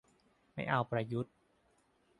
[0.53, 1.33] ไม่เอาประยุทธ์